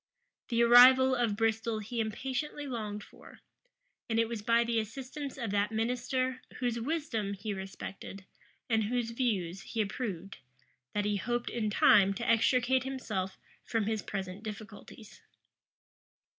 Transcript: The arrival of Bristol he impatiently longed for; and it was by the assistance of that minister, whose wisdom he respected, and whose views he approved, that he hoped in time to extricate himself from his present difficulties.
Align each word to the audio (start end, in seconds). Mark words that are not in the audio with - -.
The 0.49 0.63
arrival 0.63 1.13
of 1.13 1.35
Bristol 1.35 1.77
he 1.77 1.99
impatiently 2.01 2.65
longed 2.65 3.03
for; 3.03 3.39
and 4.09 4.17
it 4.17 4.27
was 4.27 4.41
by 4.41 4.63
the 4.63 4.79
assistance 4.79 5.37
of 5.37 5.51
that 5.51 5.71
minister, 5.71 6.41
whose 6.55 6.79
wisdom 6.79 7.33
he 7.33 7.53
respected, 7.53 8.25
and 8.67 8.85
whose 8.85 9.11
views 9.11 9.61
he 9.61 9.79
approved, 9.79 10.39
that 10.95 11.05
he 11.05 11.17
hoped 11.17 11.51
in 11.51 11.69
time 11.69 12.15
to 12.15 12.27
extricate 12.27 12.83
himself 12.83 13.37
from 13.63 13.83
his 13.85 14.01
present 14.01 14.41
difficulties. 14.41 15.21